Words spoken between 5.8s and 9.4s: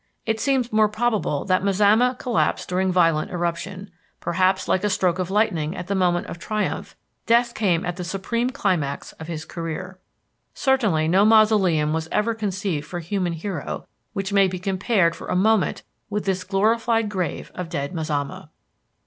the moment of triumph, death came at the supreme climax of